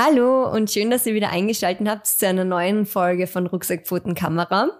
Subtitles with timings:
[0.00, 4.70] Hallo und schön, dass ihr wieder eingeschaltet habt zu einer neuen Folge von Rucksackpfotenkamera.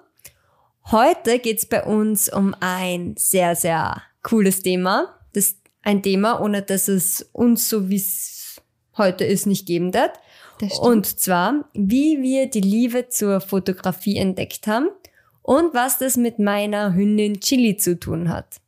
[0.93, 5.19] Heute geht's bei uns um ein sehr, sehr cooles Thema.
[5.33, 8.61] Das ein Thema, ohne dass es uns so wie es
[8.97, 10.13] heute ist, nicht geben wird.
[10.79, 14.87] Und zwar, wie wir die Liebe zur Fotografie entdeckt haben
[15.43, 18.61] und was das mit meiner Hündin Chili zu tun hat.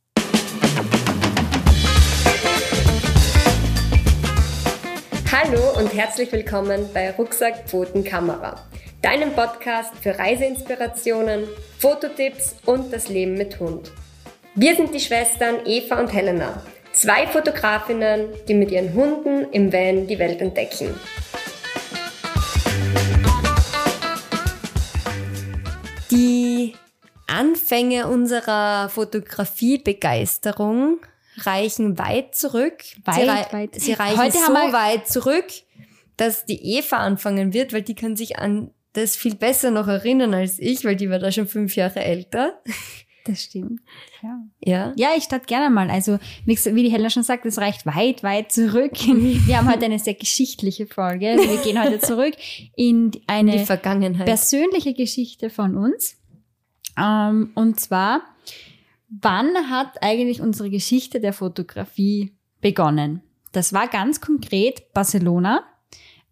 [5.33, 8.67] Hallo und herzlich willkommen bei Rucksack Pfoten Kamera,
[9.01, 11.47] deinem Podcast für Reiseinspirationen,
[11.79, 13.93] Fototipps und das Leben mit Hund.
[14.55, 20.05] Wir sind die Schwestern Eva und Helena, zwei Fotografinnen, die mit ihren Hunden im Van
[20.05, 20.93] die Welt entdecken.
[26.11, 26.75] Die
[27.27, 30.99] Anfänge unserer Fotografiebegeisterung
[31.37, 32.83] reichen weit zurück.
[33.05, 33.75] Weit, sie, rei weit.
[33.75, 35.45] sie reichen Heute so weit zurück,
[36.17, 40.33] dass die Eva anfangen wird, weil die kann sich an das viel besser noch erinnern
[40.33, 42.61] als ich, weil die war da schon fünf Jahre älter.
[43.23, 43.81] Das stimmt.
[44.23, 44.39] Ja.
[44.63, 44.93] Ja.
[44.95, 45.91] Ja, ich starte gerne mal.
[45.91, 48.93] Also, wie die Helena schon sagt, es reicht weit, weit zurück.
[48.95, 51.29] Wir haben heute eine sehr geschichtliche Folge.
[51.29, 52.33] Also wir gehen heute zurück
[52.75, 53.63] in eine
[54.25, 56.17] persönliche Geschichte von uns.
[56.97, 58.21] Ähm, und zwar,
[59.19, 63.21] wann hat eigentlich unsere Geschichte der Fotografie begonnen?
[63.51, 65.63] Das war ganz konkret Barcelona.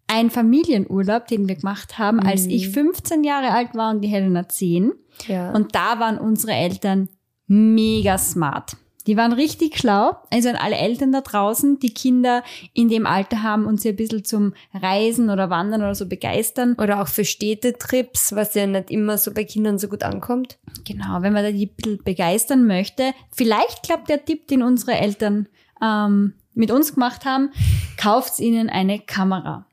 [0.06, 2.50] Ein Familienurlaub, den wir gemacht haben, als Mhm.
[2.50, 4.92] ich 15 Jahre alt war und die Helena 10.
[5.28, 5.52] ja.
[5.52, 7.08] Und da waren unsere Eltern
[7.46, 8.76] mega smart.
[9.06, 10.16] Die waren richtig schlau.
[10.30, 12.42] Also an alle Eltern da draußen, die Kinder
[12.74, 16.74] in dem Alter haben und sie ein bisschen zum Reisen oder Wandern oder so begeistern.
[16.78, 20.58] Oder auch für Städtetrips, was ja nicht immer so bei Kindern so gut ankommt.
[20.84, 23.12] Genau, wenn man da die ein bisschen begeistern möchte.
[23.32, 25.48] Vielleicht klappt der Tipp, den unsere Eltern
[25.82, 27.50] ähm, mit uns gemacht haben.
[27.96, 29.66] Kauft ihnen eine Kamera.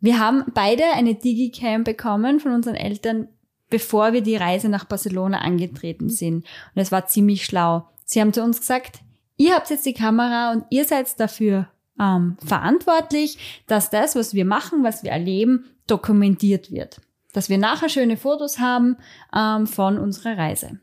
[0.00, 3.28] Wir haben beide eine Digicam bekommen von unseren Eltern,
[3.68, 6.46] bevor wir die Reise nach Barcelona angetreten sind.
[6.74, 7.86] Und es war ziemlich schlau.
[8.10, 9.02] Sie haben zu uns gesagt,
[9.36, 11.68] ihr habt jetzt die Kamera und ihr seid dafür
[12.00, 17.00] ähm, verantwortlich, dass das, was wir machen, was wir erleben, dokumentiert wird.
[17.32, 18.96] Dass wir nachher schöne Fotos haben
[19.32, 20.80] ähm, von unserer Reise.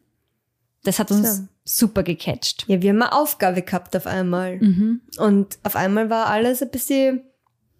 [0.85, 1.43] Das hat uns So.
[1.65, 2.63] super gecatcht.
[2.69, 4.59] Ja, wir haben eine Aufgabe gehabt auf einmal.
[4.59, 5.01] Mhm.
[5.17, 7.23] Und auf einmal war alles ein bisschen,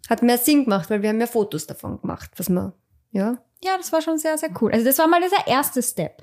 [0.10, 2.74] hat mehr Sinn gemacht, weil wir haben ja Fotos davon gemacht, was man,
[3.12, 3.38] ja.
[3.64, 4.74] Ja, das war schon sehr, sehr cool.
[4.74, 6.22] Also das war mal dieser erste Step.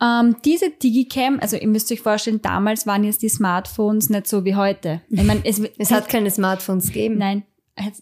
[0.00, 4.44] Ähm, diese Digicam, also ihr müsst euch vorstellen, damals waren jetzt die Smartphones nicht so
[4.44, 5.00] wie heute.
[5.10, 7.18] Ich meine, es, Es hat keine Smartphones gegeben.
[7.18, 7.42] nein,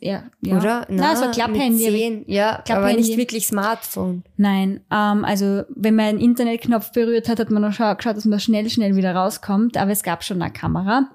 [0.01, 0.57] ja, ja.
[0.59, 0.87] Oder?
[0.89, 1.79] Nein, es war Klapphandy.
[1.85, 2.97] zehn, Ja, aber Klapphandy.
[3.03, 4.25] nicht wirklich Smartphone.
[4.37, 8.25] Nein, ähm, also wenn man einen Internetknopf berührt hat, hat man noch schau- geschaut, dass
[8.25, 9.77] man schnell, schnell wieder rauskommt.
[9.77, 11.11] Aber es gab schon eine Kamera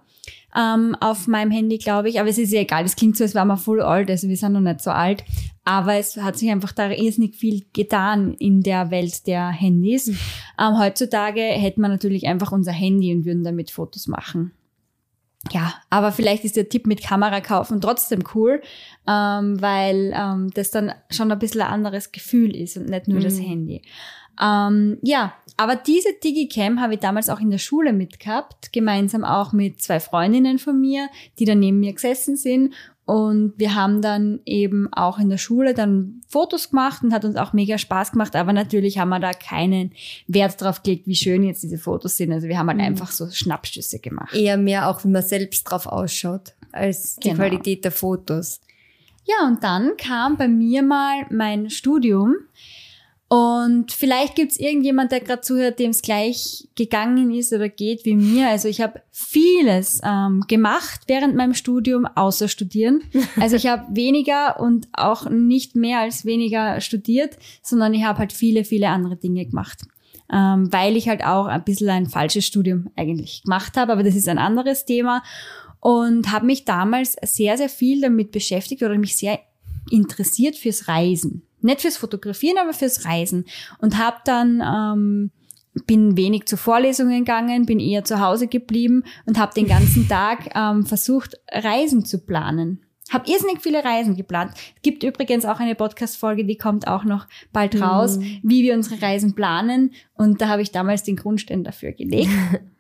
[0.56, 2.19] ähm, auf meinem Handy, glaube ich.
[2.19, 2.84] Aber es ist ja egal.
[2.85, 4.09] Es klingt so, als wären wir voll alt.
[4.09, 5.23] Also wir sind noch nicht so alt.
[5.63, 10.07] Aber es hat sich einfach da irrsinnig viel getan in der Welt der Handys.
[10.59, 14.51] Ähm, heutzutage hätten wir natürlich einfach unser Handy und würden damit Fotos machen.
[15.51, 18.61] Ja, aber vielleicht ist der Tipp mit Kamera kaufen trotzdem cool,
[19.07, 23.19] ähm, weil ähm, das dann schon ein bisschen ein anderes Gefühl ist und nicht nur
[23.19, 23.44] das Mhm.
[23.45, 23.81] Handy.
[24.39, 29.53] Ähm, ja, aber diese Digicam habe ich damals auch in der Schule mitgehabt, gemeinsam auch
[29.53, 31.09] mit zwei Freundinnen von mir,
[31.39, 32.73] die da neben mir gesessen sind.
[33.05, 37.35] Und wir haben dann eben auch in der Schule dann Fotos gemacht und hat uns
[37.35, 38.35] auch mega Spaß gemacht.
[38.35, 39.91] Aber natürlich haben wir da keinen
[40.27, 42.31] Wert drauf gelegt, wie schön jetzt diese Fotos sind.
[42.31, 42.85] Also wir haben halt Mhm.
[42.85, 44.33] einfach so Schnappschüsse gemacht.
[44.33, 47.41] Eher mehr auch, wie man selbst drauf ausschaut, als die Genau.
[47.41, 48.61] Qualität der Fotos.
[49.25, 52.35] Ja, und dann kam bei mir mal mein Studium.
[53.31, 58.17] Und vielleicht gibt's irgendjemand, der gerade zuhört, dem es gleich gegangen ist oder geht wie
[58.17, 58.49] mir.
[58.49, 63.03] Also ich habe vieles ähm, gemacht während meinem Studium, außer studieren.
[63.39, 68.33] Also ich habe weniger und auch nicht mehr als weniger studiert, sondern ich habe halt
[68.33, 69.79] viele, viele andere Dinge gemacht.
[70.29, 74.15] Ähm, weil ich halt auch ein bisschen ein falsches Studium eigentlich gemacht habe, aber das
[74.15, 75.23] ist ein anderes Thema.
[75.79, 79.39] Und habe mich damals sehr, sehr viel damit beschäftigt oder mich sehr
[79.89, 81.43] interessiert fürs Reisen.
[81.61, 83.46] Nicht fürs Fotografieren, aber fürs Reisen.
[83.79, 85.31] Und habe dann, ähm,
[85.87, 90.49] bin wenig zu Vorlesungen gegangen, bin eher zu Hause geblieben und habe den ganzen Tag
[90.55, 92.84] ähm, versucht, Reisen zu planen.
[93.09, 94.53] Hab irrsinnig viele Reisen geplant.
[94.75, 98.40] Es gibt übrigens auch eine Podcast-Folge, die kommt auch noch bald raus, Mhm.
[98.43, 99.91] wie wir unsere Reisen planen.
[100.13, 102.29] Und da habe ich damals den Grundstein dafür gelegt.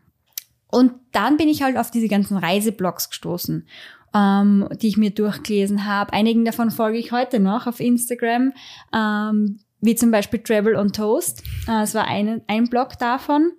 [0.71, 3.67] Und dann bin ich halt auf diese ganzen Reiseblogs gestoßen,
[4.13, 6.13] ähm, die ich mir durchgelesen habe.
[6.13, 8.53] Einigen davon folge ich heute noch auf Instagram,
[8.93, 11.43] ähm, wie zum Beispiel Travel on Toast.
[11.67, 13.51] Äh, Es war ein, ein Blog davon,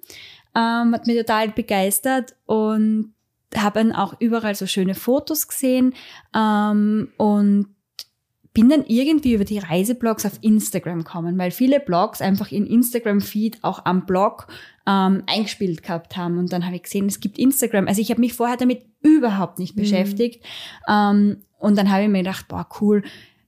[0.55, 3.15] ähm, hat mich total begeistert und
[3.57, 5.95] habe dann auch überall so schöne Fotos gesehen
[6.35, 7.67] ähm, und
[8.55, 13.65] bin dann irgendwie über die Reiseblogs auf Instagram kommen, weil viele Blogs einfach in Instagram-Feed
[13.65, 14.47] auch am Blog
[14.87, 16.39] ähm, eingespielt gehabt haben.
[16.39, 17.89] Und dann habe ich gesehen, es gibt Instagram.
[17.89, 19.81] Also ich habe mich vorher damit überhaupt nicht mhm.
[19.81, 20.45] beschäftigt.
[20.89, 23.03] Ähm, und dann habe ich mir gedacht, boah, cool.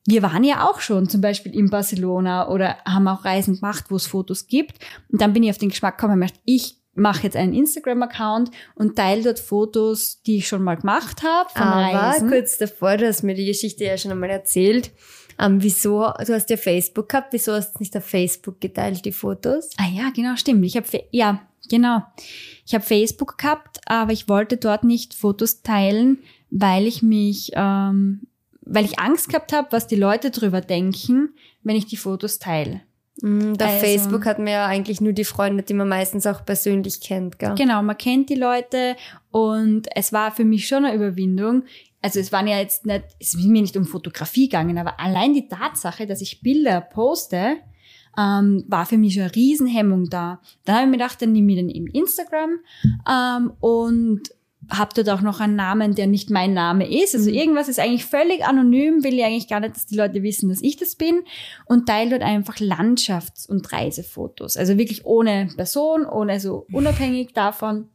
[0.06, 3.96] Wir waren ja auch schon zum Beispiel in Barcelona oder haben auch Reisen gemacht, wo
[3.96, 4.84] es Fotos gibt.
[5.10, 8.96] Und dann bin ich auf den Geschmack gekommen und ich mache jetzt einen Instagram-Account und
[8.96, 12.28] teile dort Fotos, die ich schon mal gemacht habe von Aber Reisen.
[12.28, 14.92] kurz davor, du hast mir die Geschichte ja schon einmal erzählt.
[15.38, 19.12] Ähm, wieso, du hast ja Facebook gehabt, wieso hast du nicht auf Facebook geteilt, die
[19.12, 19.70] Fotos?
[19.76, 20.64] Ah ja, genau, stimmt.
[20.64, 22.02] Ich habe, ja, genau.
[22.66, 26.18] Ich habe Facebook gehabt, aber ich wollte dort nicht Fotos teilen,
[26.50, 28.22] weil ich mich, ähm,
[28.62, 31.30] weil ich Angst gehabt habe, was die Leute drüber denken,
[31.62, 32.82] wenn ich die Fotos teile.
[33.22, 36.44] Mhm, der also, Facebook hat man ja eigentlich nur die Freunde, die man meistens auch
[36.44, 37.54] persönlich kennt, gell?
[37.56, 38.96] Genau, man kennt die Leute
[39.30, 41.64] und es war für mich schon eine Überwindung.
[42.04, 45.32] Also es waren ja jetzt nicht, es ist mir nicht um Fotografie gegangen, aber allein
[45.32, 47.56] die Tatsache, dass ich Bilder poste,
[48.18, 50.42] ähm, war für mich schon eine Riesenhemmung da.
[50.66, 52.58] Dann habe ich mir gedacht, dann nehme ich dann eben Instagram
[53.10, 54.20] ähm, und
[54.68, 57.14] habe dort auch noch einen Namen, der nicht mein Name ist.
[57.14, 57.36] Also mhm.
[57.36, 60.60] irgendwas ist eigentlich völlig anonym, will ich eigentlich gar nicht, dass die Leute wissen, dass
[60.60, 61.22] ich das bin.
[61.64, 64.58] Und teile dort einfach Landschafts- und Reisefotos.
[64.58, 67.88] Also wirklich ohne Person, ohne so unabhängig davon.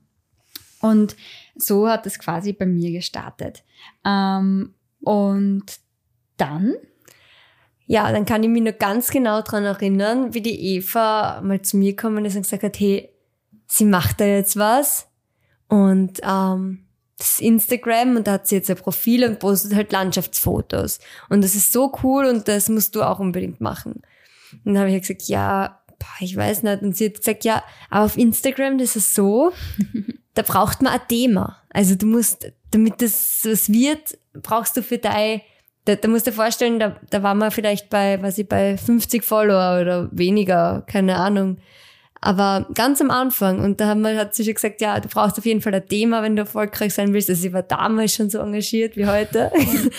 [0.82, 1.16] Und
[1.62, 3.64] so hat es quasi bei mir gestartet.
[4.06, 5.66] Ähm, und
[6.38, 6.76] dann
[7.92, 11.76] ja, dann kann ich mich nur ganz genau dran erinnern, wie die Eva mal zu
[11.76, 13.10] mir gekommen ist und gesagt hat, hey,
[13.66, 15.08] sie macht da jetzt was
[15.70, 16.86] und ähm,
[17.18, 21.00] das ist Instagram und da hat sie jetzt ein Profil und postet halt Landschaftsfotos.
[21.30, 24.04] Und das ist so cool und das musst du auch unbedingt machen.
[24.64, 26.84] Und dann habe ich gesagt, ja, boah, ich weiß nicht.
[26.84, 29.52] Und sie hat gesagt, ja, aber auf Instagram, das ist so,
[30.40, 31.58] da braucht man ein Thema.
[31.70, 35.42] Also du musst, damit das was wird, brauchst du für dein,
[35.84, 38.78] da, da musst du dir vorstellen, da, da war man vielleicht bei, was ich, bei
[38.78, 41.58] 50 Follower oder weniger, keine Ahnung.
[42.22, 45.38] Aber ganz am Anfang, und da haben wir, hat sie schon gesagt, ja, du brauchst
[45.38, 47.30] auf jeden Fall ein Thema, wenn du erfolgreich sein willst.
[47.30, 49.52] Also sie war damals schon so engagiert wie heute.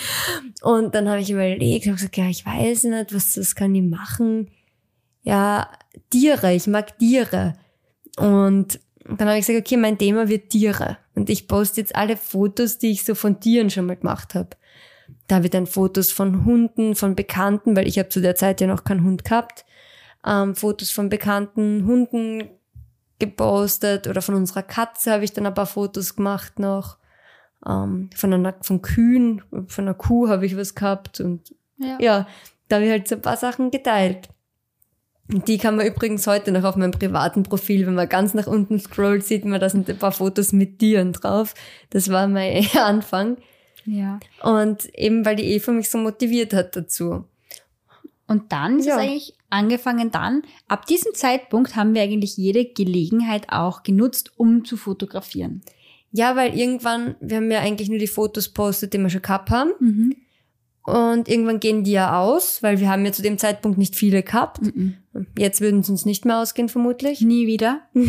[0.63, 3.83] und dann habe ich überlegt, habe gesagt, ja, ich weiß nicht, was, was kann ich
[3.83, 4.49] machen?
[5.21, 5.69] Ja,
[6.09, 7.53] Tiere, ich mag Tiere.
[8.17, 10.97] Und dann habe ich gesagt, okay, mein Thema wird Tiere.
[11.15, 14.49] Und ich poste jetzt alle Fotos, die ich so von Tieren schon mal gemacht habe.
[15.27, 18.67] Da wird dann Fotos von Hunden, von Bekannten, weil ich habe zu der Zeit ja
[18.67, 19.65] noch keinen Hund gehabt
[20.25, 22.49] ähm, Fotos von bekannten Hunden
[23.19, 26.97] gepostet oder von unserer Katze habe ich dann ein paar Fotos gemacht noch.
[27.65, 32.27] Ähm, von einer, von Kühen, von einer Kuh habe ich was gehabt und ja, ja
[32.67, 34.29] da habe ich halt so ein paar Sachen geteilt.
[35.27, 38.79] Die kann man übrigens heute noch auf meinem privaten Profil, wenn man ganz nach unten
[38.79, 41.53] scrollt, sieht man, da sind ein paar Fotos mit Tieren drauf.
[41.89, 43.37] Das war mein Anfang.
[43.85, 44.19] Ja.
[44.43, 47.25] Und eben, weil die Eva mich so motiviert hat dazu.
[48.27, 48.95] Und dann ist ja.
[48.95, 54.63] es eigentlich angefangen dann, ab diesem Zeitpunkt haben wir eigentlich jede Gelegenheit auch genutzt, um
[54.63, 55.61] zu fotografieren.
[56.11, 59.49] Ja, weil irgendwann, wir haben ja eigentlich nur die Fotos postet, die wir schon gehabt
[59.49, 59.71] haben.
[59.79, 60.15] Mhm.
[60.83, 64.23] Und irgendwann gehen die ja aus, weil wir haben ja zu dem Zeitpunkt nicht viele
[64.23, 64.61] gehabt.
[64.61, 64.97] Mhm.
[65.37, 67.21] Jetzt würden sie uns nicht mehr ausgehen, vermutlich.
[67.21, 67.81] Nie wieder.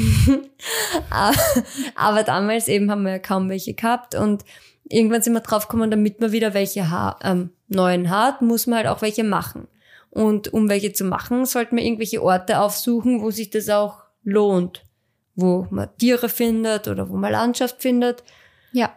[1.95, 4.45] Aber damals eben haben wir ja kaum welche gehabt und
[4.89, 8.89] irgendwann sind wir draufgekommen, damit man wieder welche ha ähm, neuen hat, muss man halt
[8.89, 9.69] auch welche machen.
[10.11, 14.85] Und um welche zu machen, sollte man irgendwelche Orte aufsuchen, wo sich das auch lohnt.
[15.35, 18.23] Wo man Tiere findet oder wo man Landschaft findet.
[18.73, 18.93] Ja.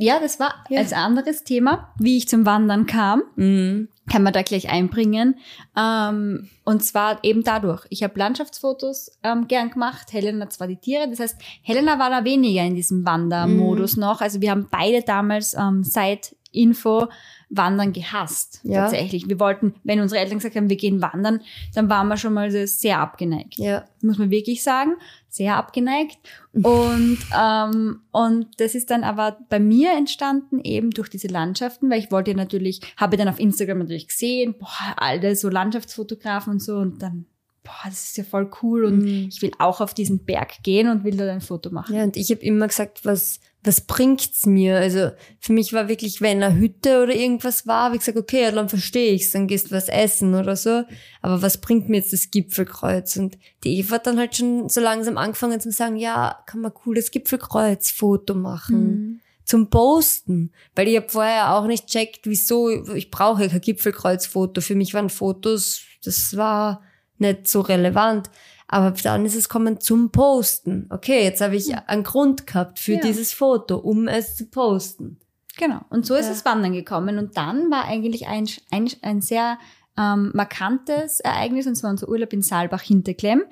[0.00, 0.78] Ja, das war ja.
[0.78, 3.22] als anderes Thema, wie ich zum Wandern kam.
[3.36, 3.88] Mhm.
[4.10, 5.36] Kann man da gleich einbringen.
[5.76, 7.86] Ähm, und zwar eben dadurch.
[7.90, 10.12] Ich habe Landschaftsfotos ähm, gern gemacht.
[10.12, 11.08] Helena zwar die Tiere.
[11.08, 14.00] Das heißt, Helena war da weniger in diesem Wandermodus mhm.
[14.00, 14.20] noch.
[14.20, 17.08] Also wir haben beide damals ähm, seit Info
[17.50, 18.60] Wandern gehasst.
[18.62, 18.82] Ja.
[18.82, 19.28] Tatsächlich.
[19.28, 21.40] Wir wollten, wenn unsere Eltern gesagt haben, wir gehen wandern,
[21.74, 23.58] dann waren wir schon mal sehr abgeneigt.
[23.58, 23.84] Ja.
[24.02, 24.92] Muss man wirklich sagen.
[25.28, 26.18] Sehr abgeneigt.
[26.52, 31.98] Und, ähm, und das ist dann aber bei mir entstanden, eben durch diese Landschaften, weil
[31.98, 36.76] ich wollte natürlich, habe dann auf Instagram natürlich gesehen, boah, alle so Landschaftsfotografen und so
[36.76, 37.26] und dann
[37.62, 39.28] boah, das ist ja voll cool und mhm.
[39.28, 41.94] ich will auch auf diesen Berg gehen und will da ein Foto machen.
[41.94, 44.76] Ja, und ich habe immer gesagt, was was bringt's mir?
[44.76, 48.42] Also für mich war wirklich, wenn eine Hütte oder irgendwas war, habe ich gesagt, okay,
[48.42, 50.84] ja, dann verstehe ich's, dann gehst du was essen oder so.
[51.20, 53.16] Aber was bringt mir jetzt das Gipfelkreuz?
[53.16, 56.72] Und die Eva hat dann halt schon so langsam angefangen zu sagen, ja, kann man
[56.72, 58.82] cooles Gipfelkreuz-Foto machen.
[58.82, 59.20] Mhm.
[59.44, 60.52] Zum Posten.
[60.74, 64.62] Weil ich habe vorher auch nicht checkt, wieso, ich brauche kein Gipfelkreuz-Foto.
[64.62, 66.82] Für mich waren Fotos, das war
[67.20, 68.30] nicht so relevant.
[68.68, 70.86] Aber dann ist es kommen zum Posten.
[70.90, 73.00] Okay, jetzt habe ich einen Grund gehabt für ja.
[73.00, 75.18] dieses Foto, um es zu posten.
[75.56, 75.80] Genau.
[75.90, 76.32] Und so ist Ja.
[76.32, 77.18] es Wandern gekommen.
[77.18, 79.58] Und dann war eigentlich ein, ein, ein sehr
[79.98, 83.42] ähm, markantes Ereignis, und zwar unser Urlaub in Saalbach Hinterklemm.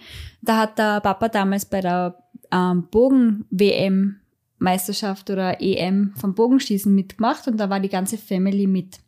[0.41, 2.17] Da hat der Papa damals bei der
[2.53, 9.01] ähm, Bogen-WM-Meisterschaft oder EM vom Bogenschießen mitgemacht und da war die ganze Family mit.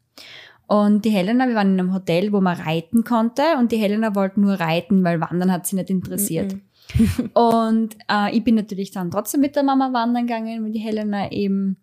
[0.70, 4.14] Und die Helena, wir waren in einem Hotel, wo man reiten konnte und die Helena
[4.14, 6.56] wollte nur reiten, weil Wandern hat sie nicht interessiert.
[7.34, 11.30] Und äh, ich bin natürlich dann trotzdem mit der Mama wandern gegangen, weil die Helena
[11.30, 11.76] eben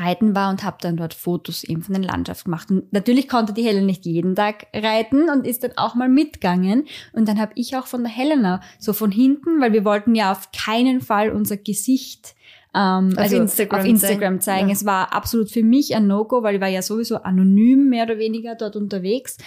[0.00, 2.70] reiten war und habe dann dort Fotos eben von der Landschaft gemacht.
[2.70, 6.86] Und natürlich konnte die Helena nicht jeden Tag reiten und ist dann auch mal mitgegangen.
[7.12, 10.32] Und dann habe ich auch von der Helena so von hinten, weil wir wollten ja
[10.32, 12.35] auf keinen Fall unser Gesicht
[12.76, 14.68] ähm, Auf also Instagram auf Instagram zeigen.
[14.68, 14.74] Ja.
[14.74, 18.18] Es war absolut für mich ein No-Go, weil ich war ja sowieso anonym mehr oder
[18.18, 19.38] weniger dort unterwegs.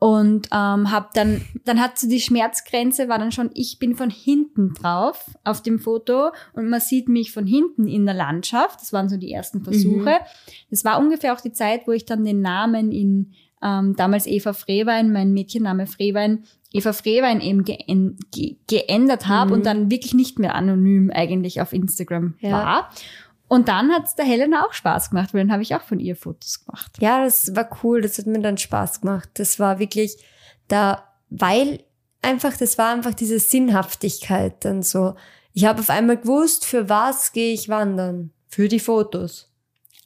[0.00, 4.10] Und ähm, hab dann dann hat so die Schmerzgrenze war dann schon ich bin von
[4.10, 8.80] hinten drauf auf dem Foto und man sieht mich von hinten in der Landschaft.
[8.80, 10.18] Das waren so die ersten Versuche.
[10.70, 14.52] Das war ungefähr auch die Zeit wo ich dann den Namen in ähm, damals Eva
[14.52, 19.56] Frewein mein Mädchenname Frewein Eva Frewein eben geän ge geändert habe Mhm.
[19.56, 22.50] und dann wirklich nicht mehr anonym eigentlich auf Instagram Ja.
[22.52, 22.90] war
[23.48, 26.16] und dann hat's der Helena auch Spaß gemacht, weil dann habe ich auch von ihr
[26.16, 26.92] Fotos gemacht.
[27.00, 29.28] Ja, das war cool, das hat mir dann Spaß gemacht.
[29.34, 30.16] Das war wirklich
[30.68, 31.80] da, weil
[32.22, 35.14] einfach, das war einfach diese Sinnhaftigkeit dann so.
[35.52, 38.30] Ich habe auf einmal gewusst, für was gehe ich wandern?
[38.48, 39.50] Für die Fotos.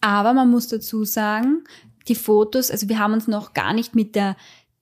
[0.00, 1.62] Aber man muss dazu sagen,
[2.08, 4.36] die Fotos, also wir haben uns noch gar nicht mit der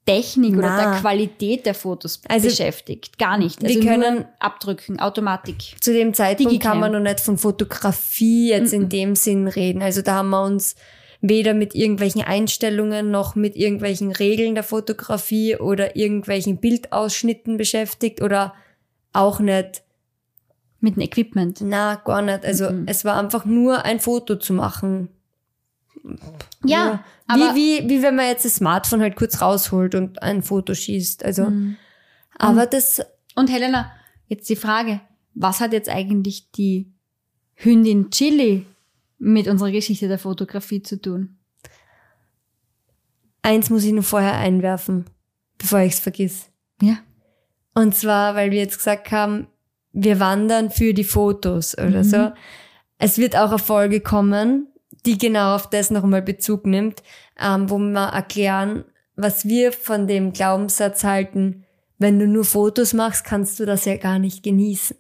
[0.06, 0.90] Technik oder Na.
[0.92, 3.18] der Qualität der Fotos Also, beschäftigt.
[3.18, 3.62] Gar nicht.
[3.62, 5.76] wir Also können- nur abdrücken, Automatik.
[5.80, 6.72] Zu dem Zeitpunkt Digicam.
[6.72, 9.80] kann man noch nicht von Fotografie jetzt in dem Sinn reden.
[9.80, 10.74] Also da haben wir uns
[11.22, 18.52] weder mit irgendwelchen Einstellungen noch mit irgendwelchen Regeln der Fotografie oder irgendwelchen Bildausschnitten beschäftigt oder
[19.14, 19.82] auch nicht
[20.80, 21.62] Mit dem Equipment.
[21.62, 22.44] Na, gar nicht.
[22.44, 22.82] Also Mhm.
[22.86, 25.08] es war einfach nur ein Foto zu machen.
[26.64, 30.42] Ja, wie, aber- wie, wie wenn man jetzt das Smartphone halt kurz rausholt und ein
[30.42, 31.24] Foto schießt.
[31.24, 31.76] Also, Mhm.
[32.38, 33.00] aber das,
[33.36, 33.90] Und Helena,
[34.28, 35.00] jetzt die Frage,
[35.34, 36.92] was hat jetzt eigentlich die
[37.54, 38.66] Hündin Chili
[39.18, 41.38] mit unserer Geschichte der Fotografie zu tun?
[43.42, 45.04] eins muss ich nur vorher einwerfen,
[45.58, 46.48] bevor ich es vergiss.
[46.80, 46.96] Ja.
[47.74, 49.48] Und zwar, weil wir jetzt gesagt haben,
[49.92, 52.04] wir wandern für die Fotos oder Mhm.
[52.04, 52.32] so.
[52.98, 54.68] Es wird auch eine Folge kommen,
[55.06, 57.02] die genau auf das noch einmal Bezug nimmt,
[57.40, 58.84] ähm, wo wir erklären,
[59.16, 61.64] was wir von dem Glaubenssatz halten,
[61.98, 64.96] wenn du nur Fotos machst, kannst du das ja gar nicht genießen.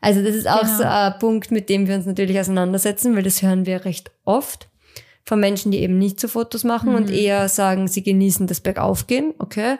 [0.00, 0.76] Also das ist auch Genau.
[0.78, 4.68] so ein Punkt, mit dem wir uns natürlich auseinandersetzen, weil das hören wir recht oft
[5.24, 7.14] von Menschen, die eben nicht so Fotos machen und Mhm.
[7.14, 9.76] eher sagen, sie genießen das Bergaufgehen, okay.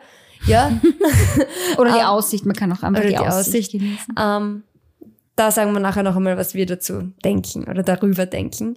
[0.46, 0.72] Ja,
[1.78, 3.72] Oder die Ähm, Aussicht, man kann auch einfach oder die, die Aussicht, Aussicht.
[3.72, 4.14] genießen.
[4.18, 4.62] Ähm,
[5.36, 8.76] da sagen wir nachher noch einmal, was wir dazu denken oder darüber denken.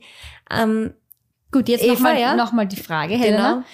[0.50, 0.94] Ähm,
[1.52, 2.36] Gut, jetzt nochmal ja?
[2.36, 3.54] noch mal die Frage, Helena.
[3.54, 3.66] genau.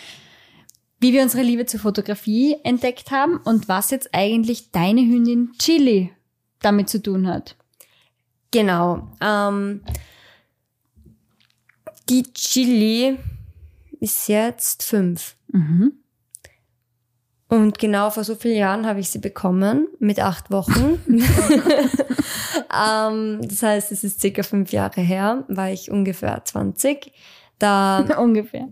[1.00, 6.12] Wie wir unsere Liebe zur Fotografie entdeckt haben und was jetzt eigentlich deine Hündin Chili
[6.60, 7.56] damit zu tun hat.
[8.52, 9.08] Genau.
[9.20, 9.82] Ähm,
[12.10, 13.18] die Chili
[14.00, 15.36] ist jetzt fünf.
[15.48, 15.94] Mhm.
[17.52, 21.02] Und genau vor so vielen Jahren habe ich sie bekommen, mit acht Wochen.
[22.74, 27.12] ähm, das heißt, es ist circa fünf Jahre her, war ich ungefähr 20.
[27.60, 28.70] Da Ungefähr.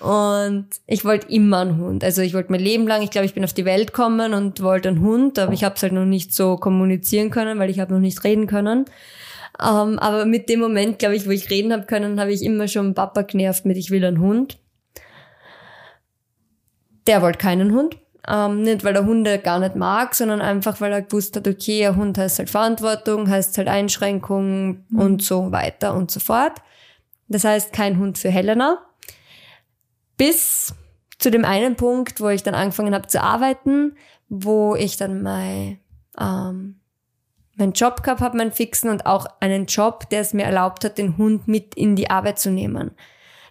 [0.00, 2.04] Und ich wollte immer einen Hund.
[2.04, 4.62] Also ich wollte mein Leben lang, ich glaube, ich bin auf die Welt gekommen und
[4.62, 7.80] wollte einen Hund, aber ich habe es halt noch nicht so kommunizieren können, weil ich
[7.80, 8.84] habe noch nicht reden können.
[9.58, 12.68] Ähm, aber mit dem Moment, glaube ich, wo ich reden habe können, habe ich immer
[12.68, 14.58] schon Papa genervt mit, ich will einen Hund.
[17.06, 17.96] Der wollte keinen Hund.
[18.28, 21.86] Ähm, nicht, weil er Hunde gar nicht mag, sondern einfach, weil er gewusst hat, okay,
[21.86, 26.60] ein Hund heißt halt Verantwortung, heißt halt Einschränkung und so weiter und so fort.
[27.28, 28.78] Das heißt, kein Hund für Helena.
[30.16, 30.74] Bis
[31.18, 33.96] zu dem einen Punkt, wo ich dann angefangen habe zu arbeiten,
[34.28, 35.80] wo ich dann mein,
[36.18, 36.80] ähm,
[37.56, 40.98] meinen Job gehabt habe, meinen fixen und auch einen Job, der es mir erlaubt hat,
[40.98, 42.92] den Hund mit in die Arbeit zu nehmen.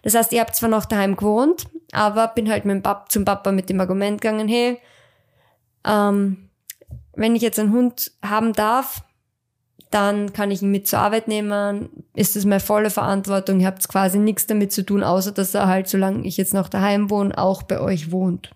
[0.02, 3.24] Das heißt, ich habe zwar noch daheim gewohnt, aber bin halt mit dem Pap zum
[3.24, 4.78] Papa mit dem Argument gegangen, hey,
[5.84, 6.48] ähm,
[7.14, 9.02] wenn ich jetzt einen Hund haben darf,
[9.90, 13.86] dann kann ich ihn mit zur Arbeit nehmen, ist es meine volle Verantwortung, ihr habt
[13.88, 17.36] quasi nichts damit zu tun, außer dass er halt, solange ich jetzt noch daheim wohne,
[17.36, 18.50] auch bei euch wohnt.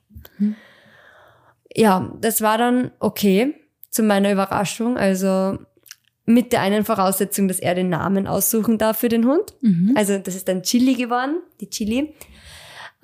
[1.74, 3.54] Ja, das war dann okay,
[3.90, 5.58] zu meiner Überraschung, also
[6.26, 9.54] mit der einen Voraussetzung, dass er den Namen aussuchen darf für den Hund.
[9.60, 9.92] Mhm.
[9.96, 12.14] Also das ist dann Chili geworden, die Chili.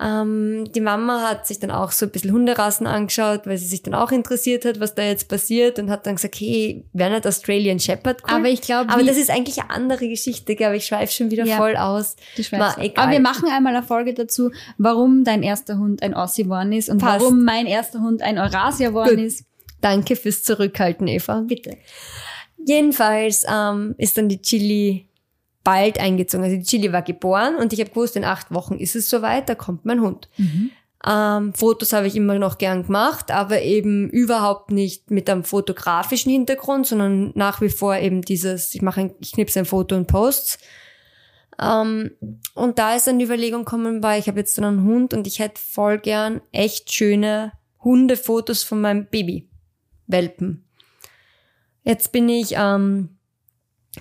[0.03, 3.83] Ähm, die Mama hat sich dann auch so ein bisschen Hunderassen angeschaut, weil sie sich
[3.83, 7.27] dann auch interessiert hat, was da jetzt passiert und hat dann gesagt, hey, wäre nicht
[7.27, 8.37] Australian Shepherd cool?
[8.37, 10.81] Aber ich glaube, Aber das ist eigentlich eine andere Geschichte, glaube ich.
[10.83, 11.57] Ich schweife schon wieder Ja.
[11.57, 12.15] voll aus.
[12.35, 12.79] Du schweifst.
[12.79, 13.03] egal.
[13.03, 14.49] Aber wir machen einmal eine Folge dazu,
[14.79, 17.21] warum dein erster Hund ein Aussie geworden ist und Passt.
[17.21, 19.45] warum mein erster Hund ein Eurasia geworden ist.
[19.81, 21.41] Danke fürs Zurückhalten, Eva.
[21.47, 21.77] Bitte.
[22.65, 25.07] Jedenfalls ähm, ist dann die Chili
[25.63, 26.43] bald eingezogen.
[26.43, 29.47] Also die Chili war geboren und ich habe gewusst, in acht Wochen ist es soweit,
[29.49, 30.29] da kommt mein Hund.
[31.05, 36.31] Ähm, Fotos habe ich immer noch gern gemacht, aber eben überhaupt nicht mit einem fotografischen
[36.31, 40.07] Hintergrund, sondern nach wie vor eben dieses, ich mache ein, ich knipse ein Foto und
[40.07, 40.59] posts.
[41.59, 42.11] Ähm,
[42.53, 45.25] und da ist dann die Überlegung gekommen, weil ich habe jetzt dann einen Hund und
[45.25, 47.53] ich hätte voll gern echt schöne
[47.83, 49.49] Hundefotos von meinem Baby.
[50.07, 50.65] Welpen.
[51.83, 53.09] Jetzt bin ich, ähm,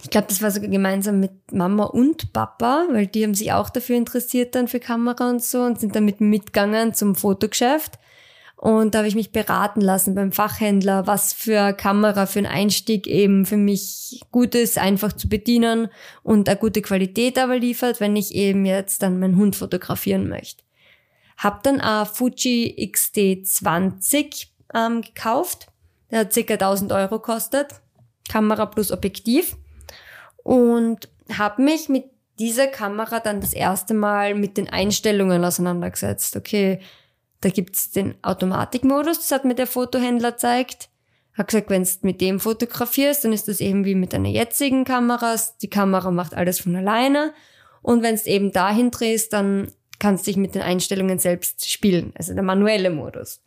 [0.02, 3.70] ich glaube, das war sogar gemeinsam mit Mama und Papa, weil die haben sich auch
[3.70, 7.98] dafür interessiert dann für Kamera und so und sind dann mit mir mitgegangen zum Fotogeschäft.
[8.60, 13.06] Und da habe ich mich beraten lassen beim Fachhändler, was für Kamera für einen Einstieg
[13.06, 15.88] eben für mich gut ist, einfach zu bedienen
[16.22, 20.62] und eine gute Qualität aber liefert, wenn ich eben jetzt dann meinen Hund fotografieren möchte.
[21.38, 25.68] Hab dann eine Fuji XT20 ähm, gekauft.
[26.10, 26.54] Der hat ca.
[26.54, 27.80] 1000 Euro kostet.
[28.28, 29.56] Kamera plus Objektiv.
[30.42, 32.04] Und habe mich mit
[32.38, 36.36] dieser Kamera dann das erste Mal mit den Einstellungen auseinandergesetzt.
[36.36, 36.80] Okay,
[37.40, 40.88] da gibt's den Automatikmodus, das hat mir der Fotohändler gezeigt.
[41.34, 44.84] Hat gesagt, wenn du mit dem fotografierst, dann ist das eben wie mit deiner jetzigen
[44.84, 45.36] Kamera.
[45.62, 47.32] Die Kamera macht alles von alleine.
[47.82, 52.12] Und wenn du eben dahin drehst, dann kannst du dich mit den Einstellungen selbst spielen.
[52.16, 53.40] Also der manuelle Modus.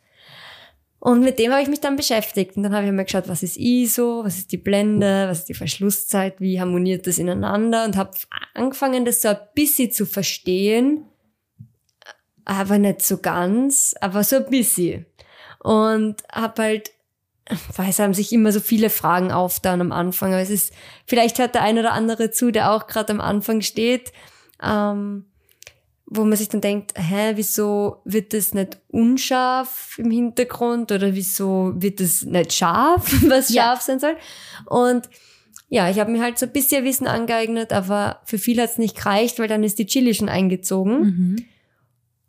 [1.04, 2.56] Und mit dem habe ich mich dann beschäftigt.
[2.56, 5.50] Und dann habe ich mir geschaut, was ist ISO, was ist die Blende, was ist
[5.50, 8.12] die Verschlusszeit, wie harmoniert das ineinander und habe
[8.54, 11.04] angefangen, das so ein bisschen zu verstehen,
[12.46, 15.04] aber nicht so ganz, aber so ein bisschen.
[15.58, 16.90] Und habe halt,
[17.76, 20.72] weil es haben sich immer so viele Fragen aufgetan am Anfang, aber es ist,
[21.04, 24.10] vielleicht hört der ein oder andere zu, der auch gerade am Anfang steht,
[24.62, 25.26] ähm,
[26.16, 31.72] wo man sich dann denkt, hä, wieso wird das nicht unscharf im Hintergrund oder wieso
[31.76, 33.62] wird das nicht scharf, was Ja.
[33.64, 34.16] scharf sein soll?
[34.66, 35.08] Und
[35.68, 38.96] ja, ich habe mir halt so ein bisschen Wissen angeeignet, aber für viel hat's nicht
[38.96, 41.00] gereicht, weil dann ist die Chili schon eingezogen.
[41.00, 41.36] Mhm.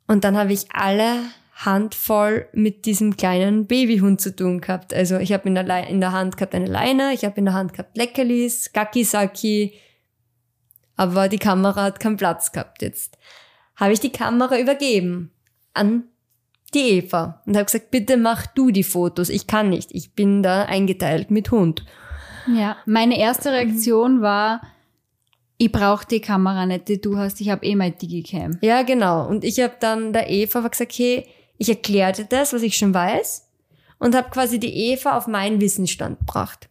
[0.07, 1.19] Und dann habe ich alle
[1.53, 4.93] Handvoll mit diesem kleinen Babyhund zu tun gehabt.
[4.93, 7.53] Also ich habe in, der in der Hand gehabt eine Leine, ich habe in der
[7.53, 9.73] Hand gehabt Leckerlis, Gakisaki,
[10.95, 13.17] aber die Kamera hat keinen Platz gehabt jetzt.
[13.75, 15.31] Habe ich die Kamera übergeben
[15.73, 16.03] an
[16.73, 20.43] die Eva und habe gesagt, bitte mach du die Fotos, ich kann nicht, ich bin
[20.43, 21.85] da eingeteilt mit Hund.
[22.47, 24.61] Ja, meine erste Reaktion war,
[25.57, 28.57] ich brauche die Kamera nicht, die du hast, ich habe eh mein Digicam.
[28.61, 29.27] Ja, genau.
[29.27, 32.93] Und ich habe dann der Eva gesagt, hey, ich erkläre dir das, was ich schon
[32.93, 33.47] weiß
[33.99, 36.69] und habe quasi die Eva auf meinen Wissensstand gebracht.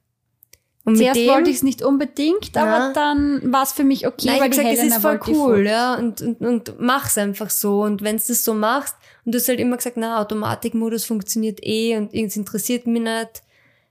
[0.86, 2.92] Und Zuerst wollte ich es nicht unbedingt, aber Na.
[2.92, 5.20] dann war es für mich okay, Nein, ich weil hab die gesagt, es ist voll
[5.28, 7.82] cool, ja, und, und, und mach's einfach so.
[7.82, 8.94] Und wenn du das so machst,
[9.24, 13.42] und du hast halt immer gesagt, na, Automatikmodus funktioniert eh und irgendwas interessiert mich nicht.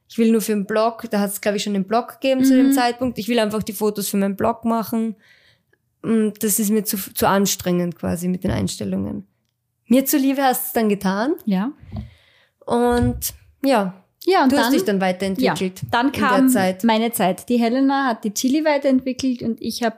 [0.07, 2.43] Ich will nur für den Blog, da hat es, glaube ich, schon den Blog gegeben
[2.43, 2.73] zu dem Mhm.
[2.73, 3.17] Zeitpunkt.
[3.17, 5.15] Ich will einfach die Fotos für meinen Blog machen.
[6.03, 9.25] Und das ist mir zu, zu anstrengend quasi mit den Einstellungen.
[9.87, 11.33] Mir zuliebe hast du es dann getan.
[11.45, 11.71] Ja.
[12.65, 13.33] Und
[13.65, 15.81] ja, Ja, und du dann, hast dich dann ja, weiterentwickelt.
[15.91, 16.83] dann in kam der Zeit.
[16.83, 17.49] meine Zeit.
[17.49, 19.97] Die Helena hat die Chili weiterentwickelt und ich habe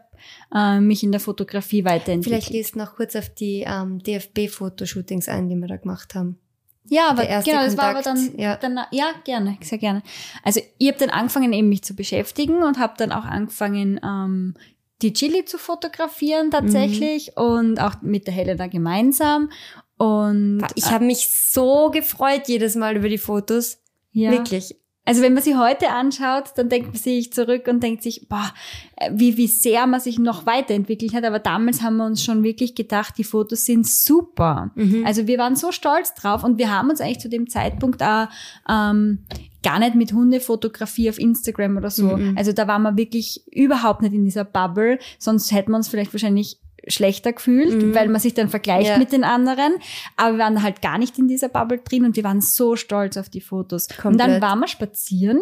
[0.53, 2.43] äh, mich in der Fotografie weiterentwickelt.
[2.43, 6.39] Vielleicht gehst du noch kurz auf die ähm, DFB-Fotoshootings ein, die wir da gemacht haben.
[6.87, 8.55] Ja, aber genau, das war aber Kontakt, dann, ja.
[8.57, 10.03] dann ja gerne, sehr gerne.
[10.43, 14.53] Also ich habe dann angefangen eben mich zu beschäftigen und habe dann auch angefangen ähm,
[15.01, 17.43] die Chili zu fotografieren tatsächlich Mhm.
[17.43, 19.49] und auch mit der Helena gemeinsam
[19.97, 23.79] und Ich habe mich so gefreut jedes Mal über die Fotos.
[24.15, 24.31] Ja.
[24.31, 24.75] Wirklich.
[25.07, 28.51] Also wenn man sie heute anschaut, dann denkt man sich zurück und denkt sich, boah,
[28.95, 31.23] äh, wie, wie sehr man sich noch weiterentwickelt hat.
[31.25, 34.71] Aber damals haben wir uns schon wirklich gedacht, die Fotos sind super.
[34.73, 35.05] Mhm.
[35.05, 38.27] Also wir waren so stolz drauf und wir haben uns eigentlich zu dem Zeitpunkt auch
[38.67, 39.25] ähm,
[39.61, 42.17] gar nicht mit Hundefotografie auf Instagram oder so.
[42.17, 42.35] Mhm.
[42.35, 44.97] Also da waren wir wirklich überhaupt nicht in dieser Bubble.
[45.19, 47.95] Sonst hätten wir uns vielleicht wahrscheinlich schlechter gefühlt, Mhm.
[47.95, 48.97] weil man sich dann vergleicht Ja.
[48.97, 49.73] mit den anderen.
[50.17, 53.17] Aber wir waren halt gar nicht in dieser Bubble drin und wir waren so stolz
[53.17, 53.87] auf die Fotos.
[54.03, 54.41] Und dann Komplett.
[54.41, 55.41] waren wir spazieren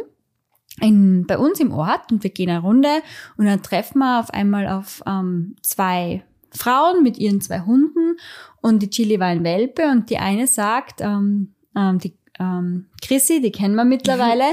[0.81, 2.89] in, bei uns im Ort und wir gehen eine Runde
[3.37, 8.17] und dann treffen wir auf einmal auf ähm, zwei Frauen mit ihren zwei Hunden
[8.61, 13.41] und die Chili war ein Welpe und die eine sagt, ähm, ähm, die ähm, Chrissy,
[13.41, 14.45] die kennen wir mittlerweile,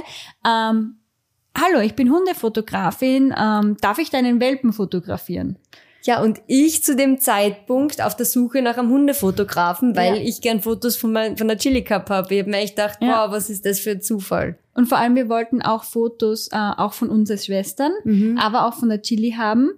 [0.47, 0.97] ähm,
[1.57, 5.59] hallo, ich bin Hundefotografin, ähm, darf ich deinen Welpen fotografieren?
[6.05, 10.23] Ja, und ich zu dem Zeitpunkt auf der Suche nach einem Hundefotografen, weil Ja.
[10.23, 12.35] ich gern Fotos von, mein, von der Chili Cup habe.
[12.35, 13.25] Ich habe mir echt gedacht, Ja.
[13.27, 14.59] wow, was ist das für ein Zufall.
[14.75, 17.93] Und vor allem, wir wollten auch Fotos äh, auch von uns als Schwestern,
[18.39, 19.73] aber auch von der Chili haben.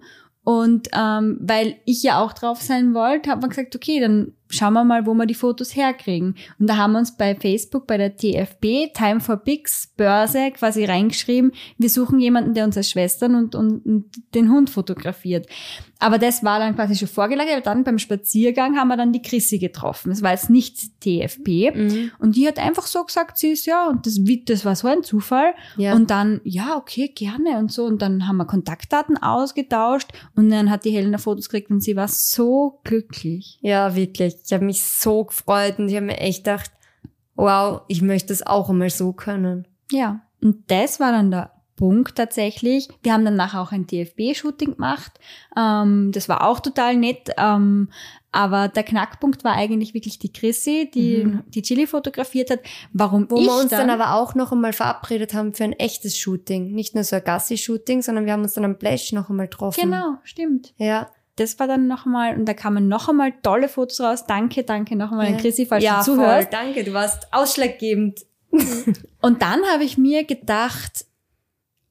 [0.45, 4.75] Und ähm, weil ich ja auch drauf sein wollte, hat man gesagt, okay, dann schauen
[4.75, 6.37] wir mal, wo wir die Fotos herkriegen.
[6.59, 10.85] Und da haben wir uns bei Facebook, bei der TFB, Time for Pics Börse quasi
[10.85, 15.47] reingeschrieben, wir suchen jemanden, der uns als Schwestern und, und, und den Hund fotografiert.
[16.03, 17.65] Aber das war dann quasi schon vorgelagert.
[17.65, 20.11] Dann beim Spaziergang haben wir dann die Chrissy getroffen.
[20.11, 21.77] Es war jetzt nicht TFB.
[21.77, 22.11] Mhm.
[22.19, 25.05] Und die hat einfach so gesagt, sie ist ja, und das, das war so ein
[25.05, 25.55] Zufall.
[25.77, 25.95] Ja.
[25.95, 27.85] Und dann, ja, okay, gerne und so.
[27.85, 31.95] Und dann haben wir Kontaktdaten ausgetauscht und dann hat die Helena Fotos gekriegt und sie
[31.95, 33.61] war so glücklich.
[33.63, 34.35] Ja, wirklich.
[34.45, 36.71] Ich habe mich so gefreut und ich habe mir echt gedacht,
[37.35, 39.67] wow, ich möchte das auch einmal so können.
[39.91, 40.21] Ja.
[40.41, 42.89] Und das war dann der Punkt tatsächlich.
[43.03, 45.13] Wir haben dann nachher auch ein DFB-Shooting gemacht.
[45.57, 47.31] Ähm, das war auch total nett.
[47.39, 47.89] Ähm,
[48.31, 51.43] aber der Knackpunkt war eigentlich wirklich die Chrissy, die Mhm.
[51.49, 52.61] die Chili fotografiert hat.
[52.93, 55.73] Warum Wo ich wir uns dann, dann aber auch noch einmal verabredet haben für ein
[55.75, 56.73] echtes Shooting.
[56.73, 59.81] Nicht nur so ein Gassi-Shooting, sondern wir haben uns dann am Plash noch einmal getroffen.
[59.83, 60.75] Genau, stimmt.
[60.79, 61.11] Ja.
[61.37, 64.27] Das war dann nochmal, und da kamen noch einmal tolle Fotos raus.
[64.27, 66.49] Danke, danke nochmal an Chrissy, falls ja, du zuhörst.
[66.51, 68.21] Voll, danke, du warst ausschlaggebend.
[69.23, 71.07] Und dann habe ich mir gedacht,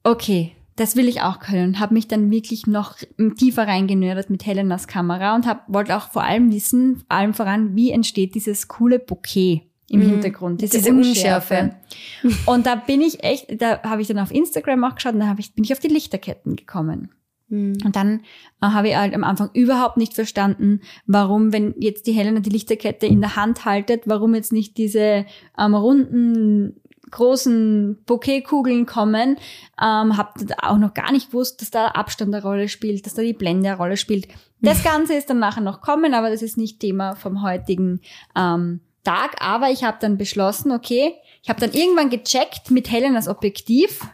[0.04, 2.96] okay, das will ich auch können und habe mich dann wirklich noch
[3.36, 7.90] tiefer reingenördert mit Helenas Kamera und hab, wollte auch vor allem wissen, allem voran, wie
[7.90, 10.10] entsteht dieses coole Bouquet im Mhm.
[10.10, 11.74] Hintergrund, diese, Diese Unschärfe.
[12.22, 12.50] Unschärfe.
[12.50, 15.34] Und da bin ich echt, da habe ich dann auf Instagram auch geschaut und da
[15.38, 17.10] ich, bin ich auf die Lichterketten gekommen.
[17.52, 17.76] Mhm.
[17.84, 18.20] Und dann
[18.62, 22.50] äh, habe ich halt am Anfang überhaupt nicht verstanden, warum, wenn jetzt die Helena die
[22.50, 25.26] Lichterkette in der Hand haltet, warum jetzt nicht diese
[25.58, 29.36] ähm, runden, großen Bouquetkugeln kommen.
[29.80, 33.12] Ähm, hab da auch noch gar nicht gewusst, dass da Abstand eine Rolle spielt, dass
[33.12, 34.28] da die Blende eine Rolle spielt.
[34.62, 38.00] Das Ganze ist dann nachher noch kommen, aber das ist nicht Thema vom heutigen
[38.34, 39.36] ähm, Tag.
[39.40, 44.06] Aber ich habe dann beschlossen, okay, ich habe dann irgendwann gecheckt mit Helenas Objektiv,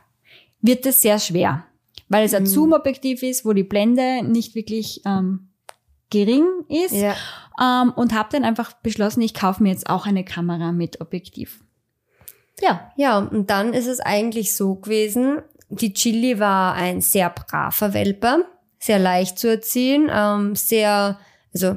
[0.61, 1.68] wird es sehr schwer
[2.09, 5.49] weil es ein Zoom-Objektiv ist, wo die Blende nicht wirklich ähm,
[6.11, 6.94] gering ist.
[6.94, 7.14] Ja.
[7.61, 11.62] Ähm, und habe dann einfach beschlossen, ich kaufe mir jetzt auch eine Kamera mit Objektiv.
[12.61, 12.90] Ja.
[12.97, 18.47] Ja, und dann ist es eigentlich so gewesen, die Chili war ein sehr braver Welpe,
[18.79, 21.18] sehr leicht zu erziehen, ähm, sehr,
[21.53, 21.77] also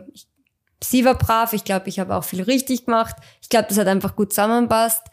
[0.81, 3.15] sie war brav, ich glaube, ich habe auch viel richtig gemacht.
[3.41, 5.03] Ich glaube, das hat einfach gut zusammenpasst.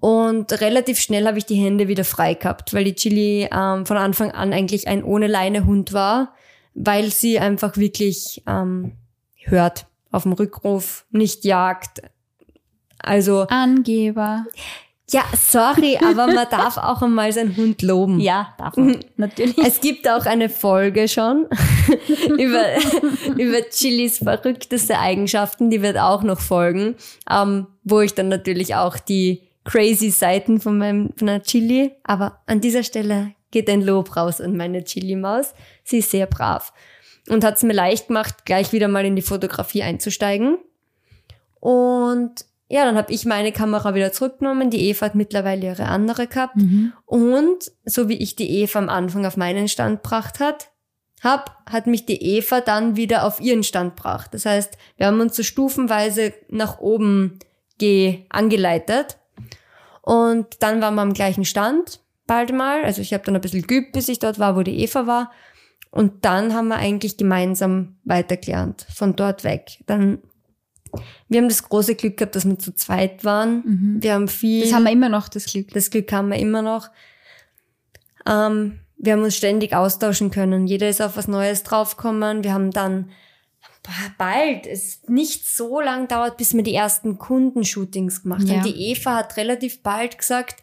[0.00, 3.96] Und relativ schnell habe ich die Hände wieder frei gehabt, weil die Chili ähm, von
[3.96, 6.34] Anfang an eigentlich ein ohne Leine Hund war,
[6.74, 8.92] weil sie einfach wirklich ähm,
[9.36, 12.02] hört auf dem Rückruf, nicht jagt.
[13.00, 14.46] Also Angeber.
[15.10, 18.20] ja, sorry, aber man darf auch einmal seinen Hund loben.
[18.20, 19.00] Ja, darf man.
[19.16, 19.58] Natürlich.
[19.58, 21.46] Es gibt auch eine Folge schon
[22.38, 22.64] über,
[23.36, 26.94] über Chilis verrückteste Eigenschaften, die wird auch noch folgen,
[27.28, 32.40] ähm, wo ich dann natürlich auch die crazy Seiten von meinem von der Chili, aber
[32.46, 35.52] an dieser Stelle geht ein Lob raus an meine Chili-Maus.
[35.84, 36.72] Sie ist sehr brav
[37.28, 40.56] und hat es mir leicht gemacht, gleich wieder mal in die Fotografie einzusteigen.
[41.60, 44.70] Und ja, dann habe ich meine Kamera wieder zurückgenommen.
[44.70, 46.56] Die Eva hat mittlerweile ihre andere gehabt.
[46.56, 46.92] Mhm.
[47.04, 50.70] Und so wie ich die Eva am Anfang auf meinen Stand gebracht hat,
[51.22, 54.32] hab, hat mich die Eva dann wieder auf ihren Stand gebracht.
[54.32, 57.38] Das heißt, wir haben uns so stufenweise nach oben
[57.78, 59.17] ge angeleitet.
[60.08, 62.82] Und dann waren wir am gleichen Stand, bald mal.
[62.82, 65.30] Also ich habe dann ein bisschen geübt, bis ich dort war, wo die Eva war.
[65.90, 69.82] Und dann haben wir eigentlich gemeinsam weitergelernt, von dort weg.
[69.84, 70.20] Dann,
[71.28, 73.62] wir haben das große Glück gehabt, dass wir zu zweit waren.
[73.66, 73.96] Mhm.
[74.02, 74.62] Wir haben viel.
[74.62, 75.74] Das haben wir immer noch, das Glück.
[75.74, 76.88] Das Glück haben wir immer noch.
[78.26, 80.66] Ähm, wir haben uns ständig austauschen können.
[80.66, 82.44] Jeder ist auf was Neues draufgekommen.
[82.44, 83.10] Wir haben dann
[84.18, 88.56] bald, es nicht so lang dauert, bis wir die ersten Kundenshootings gemacht Ja.
[88.56, 88.64] haben.
[88.64, 90.62] Die Eva hat relativ bald gesagt,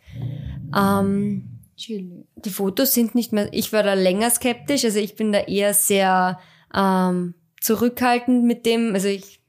[0.76, 5.40] ähm, die Fotos sind nicht mehr, ich war da länger skeptisch, also ich bin da
[5.42, 6.40] eher sehr
[6.74, 9.42] ähm, zurückhaltend mit dem, also ich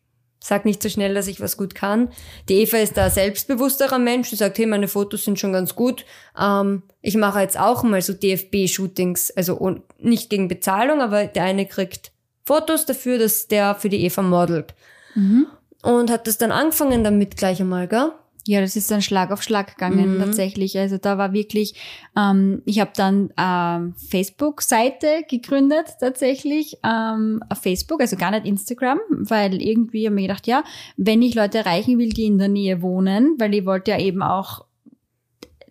[0.42, 2.08] sag nicht so schnell, dass ich was gut kann.
[2.48, 5.74] Die Eva ist da ein selbstbewussterer Mensch, die sagt, hey, meine Fotos sind schon ganz
[5.74, 6.04] gut.
[6.40, 11.66] Ähm, ich mache jetzt auch mal so DFB-Shootings, also nicht gegen Bezahlung, aber der eine
[11.66, 12.12] kriegt
[12.46, 14.74] Fotos dafür, dass der für die Eva modelt.
[15.16, 15.48] Mhm.
[15.82, 18.12] Und hat das dann angefangen damit gleich einmal, gell?
[18.48, 20.20] Ja, das ist dann Schlag auf Schlag gegangen Mhm.
[20.20, 20.78] tatsächlich.
[20.78, 21.74] Also da war wirklich,
[22.16, 29.00] ähm, ich habe dann ähm, Facebook-Seite gegründet tatsächlich ähm, auf Facebook, also gar nicht Instagram,
[29.10, 30.62] weil irgendwie habe ich mir gedacht, ja,
[30.96, 34.22] wenn ich Leute erreichen will, die in der Nähe wohnen, weil ich wollte ja eben
[34.22, 34.65] auch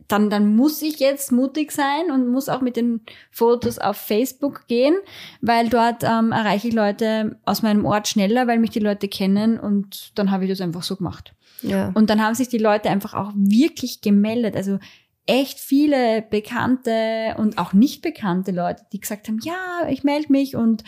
[0.07, 4.67] dann, dann muss ich jetzt mutig sein und muss auch mit den Fotos auf Facebook
[4.67, 4.95] gehen,
[5.41, 9.59] weil dort ähm, erreiche ich Leute aus meinem Ort schneller, weil mich die Leute kennen
[9.59, 11.33] und dann habe ich das einfach so gemacht.
[11.61, 11.91] Ja.
[11.95, 14.55] Und dann haben sich die Leute einfach auch wirklich gemeldet.
[14.55, 14.79] Also
[15.25, 20.55] echt viele bekannte und auch nicht bekannte Leute, die gesagt haben, ja, ich melde mich
[20.55, 20.83] und,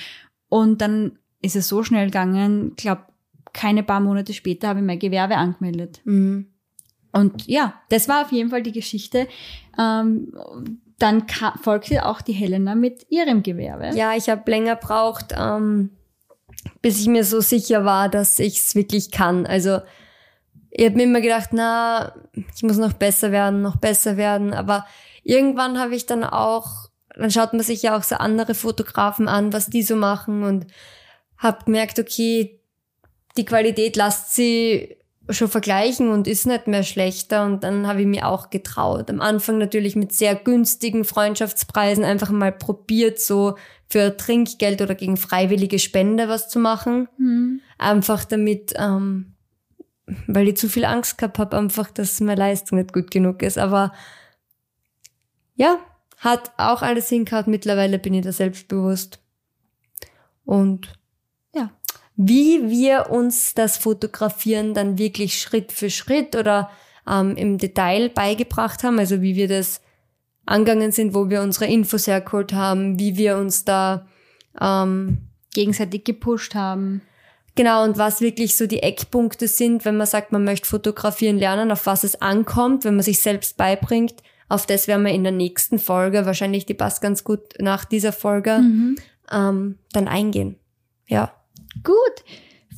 [0.50, 3.04] und dann ist es so schnell gegangen, glaube
[3.54, 6.02] keine paar Monate später habe ich mein Gewerbe angemeldet.
[6.06, 6.48] Mhm.
[7.18, 9.28] Und ja, das war auf jeden Fall die Geschichte.
[9.78, 10.34] Ähm,
[11.00, 11.26] dann
[11.62, 13.92] folgte auch die Helena mit ihrem Gewerbe.
[13.96, 15.92] Ja, ich habe länger braucht, ähm,
[16.82, 19.46] bis ich mir so sicher war, dass ich es wirklich kann.
[19.46, 19.80] Also
[20.70, 22.14] ich habe mir immer gedacht, na,
[22.56, 24.54] ich muss noch besser werden, noch besser werden.
[24.54, 24.86] Aber
[25.24, 29.54] irgendwann habe ich dann auch, dann schaut man sich ja auch so andere Fotografen an,
[29.54, 30.68] was die so machen und
[31.38, 32.60] habe gemerkt, okay,
[33.38, 34.98] die Qualität lasst sie
[35.30, 37.46] schon vergleichen und ist nicht mehr schlechter.
[37.46, 39.10] Und dann habe ich mir auch getraut.
[39.10, 43.56] Am Anfang natürlich mit sehr günstigen Freundschaftspreisen einfach mal probiert, so
[43.90, 47.08] für Trinkgeld oder gegen freiwillige Spende was zu machen.
[47.18, 47.62] Mhm.
[47.78, 49.38] Einfach damit ähm,
[50.28, 53.58] weil ich zu viel Angst gehabt habe, einfach, dass meine Leistung nicht gut genug ist.
[53.58, 53.94] Aber
[55.56, 55.80] ja,
[56.18, 57.46] hat auch alles hingehauen.
[57.48, 59.20] Mittlerweile bin ich da selbstbewusst.
[60.46, 60.97] Und
[62.18, 66.70] wie wir uns das Fotografieren dann wirklich Schritt für Schritt oder
[67.08, 69.82] ähm, im Detail beigebracht haben, also wie wir das
[70.46, 74.08] angegangen sind, wo wir unsere Infos hergeholt haben, wie wir uns da
[74.60, 75.20] ähm,
[75.54, 77.02] gegenseitig gepusht haben.
[77.56, 81.72] Genau, und was wirklich so die Eckpunkte sind, wenn man sagt, man möchte fotografieren lernen,
[81.72, 84.16] auf was es ankommt, wenn man sich selbst beibringt.
[84.50, 88.14] Auf das werden wir in der nächsten Folge, wahrscheinlich die passt ganz gut nach dieser
[88.14, 88.96] Folge, Mhm.
[89.32, 90.58] ähm, dann eingehen.
[91.08, 91.34] Ja.
[91.84, 92.24] Gut.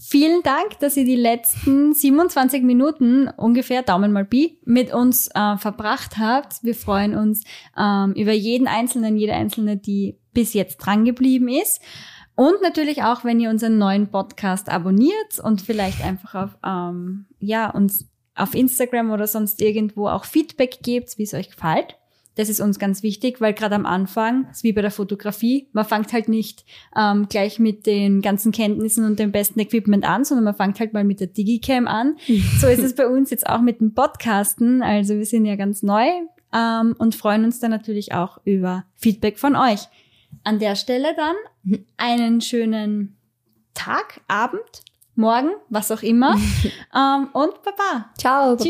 [0.01, 5.57] Vielen Dank, dass ihr die letzten 27 Minuten ungefähr, Daumen mal Pi, mit uns äh,
[5.57, 6.63] verbracht habt.
[6.63, 7.43] Wir freuen uns
[7.77, 11.81] ähm, über jeden Einzelnen, jede Einzelne, die bis jetzt dran geblieben ist.
[12.35, 17.69] Und natürlich auch, wenn ihr unseren neuen Podcast abonniert und vielleicht einfach auf, ähm, ja,
[17.69, 21.97] uns auf Instagram oder sonst irgendwo auch Feedback gebt, wie es euch gefällt.
[22.39, 25.83] Das ist uns ganz wichtig, weil gerade am Anfang, ist wie bei der Fotografie, man
[25.83, 26.63] fängt halt nicht
[26.95, 30.93] ähm, gleich mit den ganzen Kenntnissen und dem besten Equipment an, sondern man fängt halt
[30.93, 32.15] mal mit der Digicam an.
[32.61, 34.81] So ist es bei uns jetzt auch mit dem Podcasten.
[34.81, 36.07] Also wir sind ja ganz neu
[36.53, 39.89] ähm, und freuen uns dann natürlich auch über Feedback von euch.
[40.45, 41.35] An der Stelle dann
[41.97, 43.17] einen schönen
[43.73, 44.83] Tag, Abend,
[45.15, 46.35] Morgen, was auch immer.
[46.95, 48.11] ähm, und Baba.
[48.17, 48.69] Ciao, Tschüss.